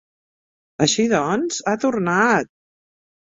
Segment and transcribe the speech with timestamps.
[0.85, 2.49] Així, doncs, ha tornat!